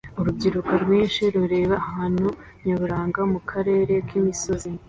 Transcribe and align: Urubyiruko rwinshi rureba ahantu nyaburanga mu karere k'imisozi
Urubyiruko 0.19 0.71
rwinshi 0.83 1.21
rureba 1.33 1.73
ahantu 1.83 2.27
nyaburanga 2.65 3.21
mu 3.31 3.39
karere 3.49 3.93
k'imisozi 4.07 4.69